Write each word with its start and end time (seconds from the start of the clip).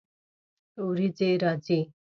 ورېځې 0.89 1.29
راځي 1.43 1.79